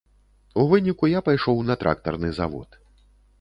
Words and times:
У 0.61 0.63
выніку 0.71 1.09
я 1.11 1.21
пайшоў 1.27 1.61
на 1.69 1.77
трактарны 1.85 2.33
завод. 2.39 2.69